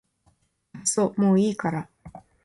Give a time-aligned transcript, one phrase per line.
[0.73, 1.87] あっそもういいから